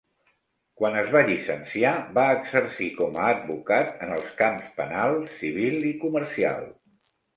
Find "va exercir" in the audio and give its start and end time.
2.15-2.89